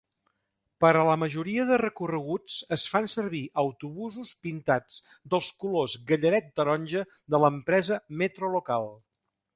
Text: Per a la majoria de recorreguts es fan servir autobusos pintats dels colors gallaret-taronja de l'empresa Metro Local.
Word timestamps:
Per 0.83 0.89
a 0.99 1.01
la 1.07 1.17
majoria 1.23 1.65
de 1.71 1.77
recorreguts 1.81 2.55
es 2.77 2.85
fan 2.93 3.09
servir 3.15 3.43
autobusos 3.65 4.33
pintats 4.47 4.99
dels 5.35 5.51
colors 5.65 5.99
gallaret-taronja 6.13 7.05
de 7.37 7.43
l'empresa 7.45 8.01
Metro 8.23 8.51
Local. 8.59 8.95